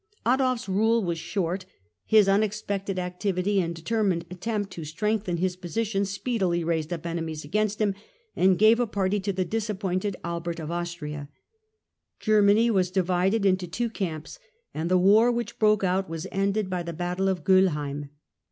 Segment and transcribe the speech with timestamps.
[0.21, 1.65] Adolf of Adolf's rule was short.
[2.05, 7.05] His unexpected activity and 1292 1298 determined attempt to strengthen his position, speedily raised up
[7.05, 7.93] enemies against him
[8.35, 11.29] and gave a party to the disappointed Albert of Austria.
[12.19, 14.39] Germany was divided into two camps,
[14.73, 18.09] and the war which broke out was ended by the Battle of Goellheim.